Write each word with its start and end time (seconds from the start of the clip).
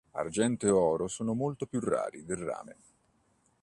Argento 0.13 0.65
e 0.65 0.71
oro 0.71 1.07
sono 1.07 1.35
molto 1.35 1.67
più 1.67 1.79
rari 1.79 2.25
del 2.25 2.37
rame. 2.37 2.75